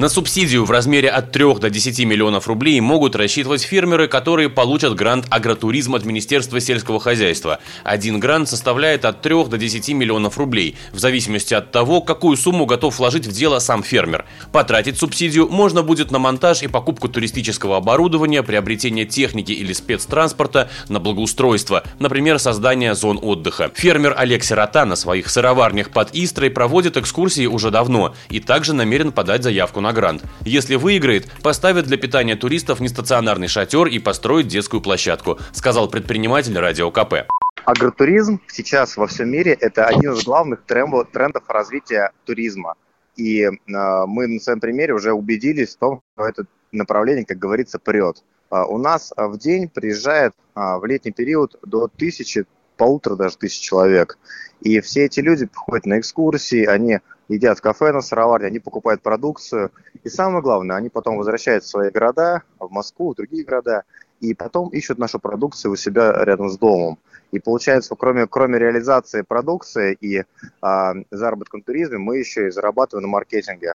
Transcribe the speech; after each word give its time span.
На 0.00 0.08
субсидию 0.08 0.64
в 0.64 0.70
размере 0.70 1.10
от 1.10 1.30
3 1.30 1.56
до 1.56 1.68
10 1.68 2.06
миллионов 2.06 2.48
рублей 2.48 2.80
могут 2.80 3.14
рассчитывать 3.14 3.60
фермеры, 3.60 4.08
которые 4.08 4.48
получат 4.48 4.94
грант 4.94 5.26
«Агротуризм» 5.28 5.94
от 5.94 6.06
Министерства 6.06 6.58
сельского 6.58 6.98
хозяйства. 6.98 7.58
Один 7.84 8.18
грант 8.18 8.48
составляет 8.48 9.04
от 9.04 9.20
3 9.20 9.44
до 9.44 9.58
10 9.58 9.90
миллионов 9.90 10.38
рублей, 10.38 10.78
в 10.92 10.98
зависимости 10.98 11.52
от 11.52 11.70
того, 11.70 12.00
какую 12.00 12.38
сумму 12.38 12.64
готов 12.64 12.98
вложить 12.98 13.26
в 13.26 13.32
дело 13.32 13.58
сам 13.58 13.82
фермер. 13.82 14.24
Потратить 14.52 14.96
субсидию 14.96 15.50
можно 15.50 15.82
будет 15.82 16.10
на 16.10 16.18
монтаж 16.18 16.62
и 16.62 16.68
покупку 16.68 17.08
туристического 17.10 17.76
оборудования, 17.76 18.42
приобретение 18.42 19.04
техники 19.04 19.52
или 19.52 19.74
спецтранспорта, 19.74 20.70
на 20.88 20.98
благоустройство, 20.98 21.84
например, 21.98 22.38
создание 22.38 22.94
зон 22.94 23.18
отдыха. 23.20 23.70
Фермер 23.74 24.14
Олег 24.16 24.44
Сирота 24.44 24.86
на 24.86 24.96
своих 24.96 25.28
сыроварнях 25.28 25.90
под 25.90 26.14
Истрой 26.14 26.48
проводит 26.48 26.96
экскурсии 26.96 27.44
уже 27.44 27.70
давно 27.70 28.14
и 28.30 28.40
также 28.40 28.72
намерен 28.72 29.12
подать 29.12 29.42
заявку 29.42 29.82
на 29.82 29.89
на. 29.92 30.22
Если 30.44 30.76
выиграет, 30.76 31.30
поставит 31.42 31.86
для 31.86 31.96
питания 31.96 32.36
туристов 32.36 32.80
нестационарный 32.80 33.48
шатер 33.48 33.86
и 33.86 33.98
построит 33.98 34.48
детскую 34.48 34.80
площадку, 34.80 35.38
сказал 35.52 35.88
предприниматель 35.88 36.58
Радио 36.58 36.90
КП. 36.90 37.26
Агротуризм 37.64 38.40
сейчас 38.48 38.96
во 38.96 39.06
всем 39.06 39.30
мире– 39.30 39.52
это 39.60 39.84
один 39.86 40.12
из 40.12 40.24
главных 40.24 40.62
трендов 40.64 41.44
развития 41.48 42.10
туризма. 42.24 42.74
И 43.16 43.42
э, 43.42 43.50
мы 43.66 44.26
на 44.26 44.40
своем 44.40 44.60
примере 44.60 44.94
уже 44.94 45.12
убедились 45.12 45.74
в 45.74 45.78
том, 45.78 46.00
что 46.14 46.26
это 46.26 46.44
направление, 46.72 47.24
как 47.24 47.38
говорится, 47.38 47.78
прет. 47.78 48.22
Э, 48.50 48.62
у 48.62 48.78
нас 48.78 49.12
в 49.16 49.36
день 49.38 49.68
приезжает 49.68 50.32
э, 50.54 50.60
в 50.78 50.84
летний 50.86 51.12
период 51.12 51.58
до 51.62 51.88
тысячи, 51.88 52.46
полутора 52.76 53.16
даже 53.16 53.36
тысяч 53.36 53.60
человек. 53.60 54.18
И 54.60 54.80
все 54.80 55.06
эти 55.06 55.20
люди 55.20 55.46
приходят 55.46 55.86
на 55.86 55.98
экскурсии, 55.98 56.64
они 56.64 57.00
едят 57.28 57.58
в 57.58 57.62
кафе 57.62 57.92
на 57.92 58.02
сыроварне, 58.02 58.48
они 58.48 58.58
покупают 58.58 59.02
продукцию. 59.02 59.70
И 60.04 60.08
самое 60.08 60.42
главное, 60.42 60.76
они 60.76 60.88
потом 60.88 61.16
возвращаются 61.16 61.68
в 61.68 61.70
свои 61.70 61.90
города, 61.90 62.42
в 62.58 62.70
Москву, 62.70 63.12
в 63.12 63.16
другие 63.16 63.44
города, 63.44 63.84
и 64.20 64.34
потом 64.34 64.68
ищут 64.68 64.98
нашу 64.98 65.18
продукцию 65.18 65.72
у 65.72 65.76
себя 65.76 66.12
рядом 66.24 66.50
с 66.50 66.58
домом. 66.58 66.98
И 67.32 67.38
получается, 67.38 67.94
кроме, 67.94 68.26
кроме 68.26 68.58
реализации 68.58 69.22
продукции 69.22 69.96
и 70.00 70.24
а, 70.60 70.94
заработка 71.10 71.58
в 71.58 71.62
туризме, 71.62 71.98
мы 71.98 72.18
еще 72.18 72.48
и 72.48 72.50
зарабатываем 72.50 73.02
на 73.02 73.08
маркетинге. 73.08 73.72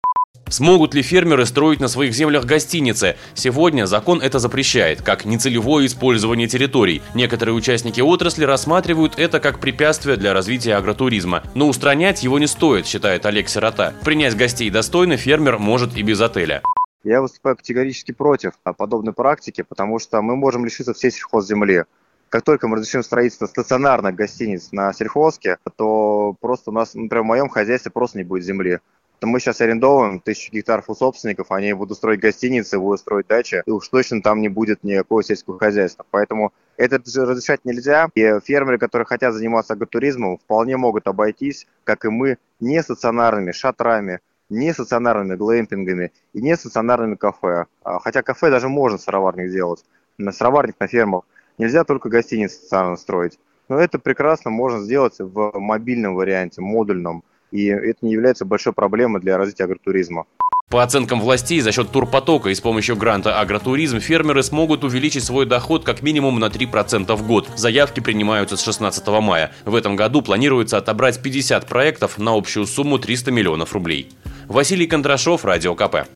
Смогут 0.54 0.94
ли 0.94 1.02
фермеры 1.02 1.48
строить 1.48 1.80
на 1.80 1.88
своих 1.88 2.14
землях 2.14 2.46
гостиницы? 2.46 3.16
Сегодня 3.34 3.88
закон 3.88 4.22
это 4.22 4.38
запрещает, 4.38 5.02
как 5.02 5.26
нецелевое 5.26 5.88
использование 5.88 6.48
территорий. 6.48 7.02
Некоторые 7.16 7.56
участники 7.56 8.02
отрасли 8.02 8.44
рассматривают 8.46 9.18
это 9.18 9.40
как 9.40 9.60
препятствие 9.60 10.16
для 10.16 10.32
развития 10.32 10.76
агротуризма. 10.76 11.42
Но 11.56 11.68
устранять 11.68 12.22
его 12.22 12.38
не 12.38 12.46
стоит, 12.46 12.86
считает 12.86 13.26
Олег 13.26 13.50
Сирота. 13.50 13.96
Принять 14.06 14.38
гостей 14.38 14.70
достойно 14.70 15.18
фермер 15.18 15.58
может 15.58 15.98
и 15.98 16.04
без 16.04 16.22
отеля. 16.22 16.62
Я 17.04 17.24
выступаю 17.24 17.56
категорически 17.56 18.12
против 18.12 18.52
подобной 18.78 19.14
практики, 19.14 19.64
потому 19.68 19.98
что 19.98 20.22
мы 20.22 20.36
можем 20.36 20.66
лишиться 20.66 20.94
всей 20.94 21.10
сельхозземли. 21.10 21.86
Как 22.30 22.44
только 22.44 22.68
мы 22.68 22.76
разрешим 22.76 23.02
строительство 23.02 23.48
стационарных 23.48 24.14
гостиниц 24.14 24.72
на 24.72 24.94
сельхозке, 24.94 25.58
то 25.78 26.36
просто 26.40 26.70
у 26.70 26.74
нас, 26.74 26.94
например, 26.94 27.24
в 27.24 27.28
моем 27.28 27.50
хозяйстве 27.50 27.92
просто 27.92 28.20
не 28.20 28.24
будет 28.24 28.44
земли 28.44 28.80
мы 29.28 29.40
сейчас 29.40 29.62
арендовываем 29.62 30.20
тысячу 30.20 30.52
гектаров 30.52 30.90
у 30.90 30.96
собственников, 30.96 31.52
они 31.52 31.74
будут 31.74 31.98
строить 31.98 32.20
гостиницы, 32.20 32.80
будут 32.80 33.00
строить 33.00 33.28
дачи, 33.28 33.64
и 33.66 33.72
уж 33.72 33.88
точно 33.88 34.22
там 34.22 34.42
не 34.42 34.50
будет 34.50 34.84
никакого 34.84 35.24
сельского 35.24 35.60
хозяйства. 35.60 36.06
Поэтому 36.12 36.54
это 36.78 36.98
разрешать 36.98 37.66
нельзя, 37.66 38.10
и 38.16 38.40
фермеры, 38.44 38.78
которые 38.78 39.06
хотят 39.06 39.34
заниматься 39.34 39.74
агротуризмом, 39.74 40.38
вполне 40.38 40.78
могут 40.78 41.08
обойтись, 41.08 41.68
как 41.84 42.06
и 42.06 42.10
мы, 42.10 42.38
не 42.60 42.82
стационарными 42.82 43.52
шатрами, 43.52 44.20
не 44.50 44.74
стационарными 44.74 45.36
глэмпингами 45.36 46.12
и 46.34 46.42
не 46.42 46.56
стационарными 46.56 47.16
кафе. 47.16 47.66
А, 47.84 48.00
хотя 48.00 48.22
кафе 48.22 48.50
даже 48.50 48.70
можно 48.70 48.98
сыроварник 48.98 49.50
сделать. 49.50 49.84
На 50.18 50.32
сыроварник 50.32 50.76
на 50.80 50.88
фермах 50.88 51.24
нельзя 51.58 51.84
только 51.84 52.10
гостиницы 52.10 52.98
строить. 52.98 53.40
Но 53.70 53.80
это 53.80 53.98
прекрасно 53.98 54.52
можно 54.52 54.82
сделать 54.82 55.16
в 55.20 55.52
мобильном 55.60 56.16
варианте, 56.16 56.62
модульном 56.62 57.24
и 57.54 57.68
это 57.68 58.00
не 58.02 58.12
является 58.12 58.46
большой 58.46 58.74
проблемой 58.74 59.22
для 59.22 59.38
развития 59.38 59.66
агротуризма. 59.66 60.26
По 60.70 60.82
оценкам 60.82 61.22
властей, 61.22 61.62
за 61.62 61.72
счет 61.72 61.92
турпотока 61.92 62.50
и 62.50 62.56
с 62.56 62.60
помощью 62.60 62.96
гранта 62.96 63.40
«Агротуризм» 63.40 64.00
фермеры 64.00 64.42
смогут 64.42 64.84
увеличить 64.84 65.24
свой 65.24 65.46
доход 65.46 65.84
как 65.84 66.02
минимум 66.02 66.40
на 66.40 66.46
3% 66.46 67.16
в 67.16 67.28
год. 67.28 67.48
Заявки 67.56 68.00
принимаются 68.00 68.58
с 68.58 68.64
16 68.64 69.08
мая. 69.22 69.52
В 69.66 69.76
этом 69.76 69.96
году 69.96 70.24
планируется 70.24 70.78
отобрать 70.78 71.22
50 71.22 71.68
проектов 71.68 72.18
на 72.18 72.36
общую 72.36 72.66
сумму 72.66 72.98
300 72.98 73.30
миллионов 73.30 73.74
рублей. 73.74 74.10
Василий 74.48 74.88
Кондрашов, 74.88 75.46
Радио 75.46 75.76
КП. 75.76 76.08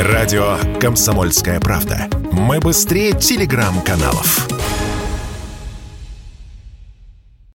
Радио 0.00 0.56
«Комсомольская 0.80 1.60
правда». 1.60 2.08
Мы 2.32 2.58
быстрее 2.58 3.12
телеграм-каналов. 3.12 4.48